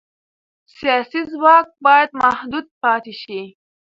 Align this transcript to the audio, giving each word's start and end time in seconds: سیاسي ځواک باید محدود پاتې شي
سیاسي 0.77 1.21
ځواک 1.31 1.67
باید 1.85 2.09
محدود 2.21 2.65
پاتې 2.81 3.13
شي 3.21 3.41